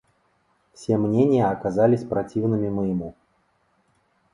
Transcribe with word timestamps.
Все 0.73 0.97
мнения 0.97 1.45
оказались 1.45 2.03
противными 2.03 2.69
моему. 2.69 3.15